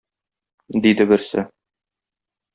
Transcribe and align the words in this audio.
диде 0.85 1.05
берсе. 1.11 1.45